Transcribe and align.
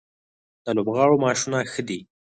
د 0.65 0.67
لوبغاړو 0.77 1.21
معاشونه 1.23 1.57
ښه 1.71 1.81
دي؟ 1.87 1.99